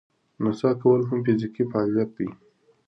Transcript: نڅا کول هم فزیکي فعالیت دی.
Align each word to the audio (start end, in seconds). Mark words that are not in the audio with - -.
نڅا 0.43 0.71
کول 0.81 1.01
هم 1.09 1.19
فزیکي 1.25 1.63
فعالیت 1.71 2.09
دی. 2.17 2.27